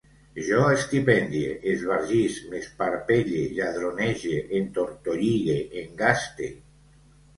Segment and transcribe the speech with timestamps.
[0.45, 6.51] Jo estipendie, esbargisc, m'esparpelle, lladronege, entortolligue, engaste